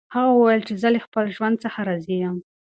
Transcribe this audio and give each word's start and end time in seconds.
هغه 0.13 0.31
وویل 0.33 0.61
چې 0.67 0.73
زه 0.81 0.87
له 0.95 0.99
خپل 1.05 1.25
ژوند 1.35 1.55
څخه 1.63 1.79
راضي 1.89 2.15
یم. 2.23 2.37